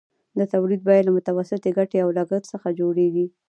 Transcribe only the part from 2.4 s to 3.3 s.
څخه جوړېږي